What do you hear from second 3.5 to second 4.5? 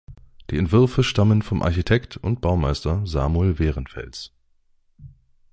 Werenfels.